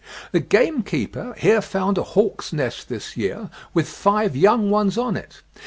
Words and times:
"The 0.31 0.39
gamekeeper 0.39 1.35
here 1.37 1.61
found 1.61 1.99
a 1.99 2.01
hawk's 2.01 2.51
nest 2.51 2.89
this 2.89 3.15
year, 3.15 3.51
with 3.75 3.87
five 3.87 4.35
young 4.35 4.71
ones 4.71 4.97
on 4.97 5.15
it. 5.15 5.43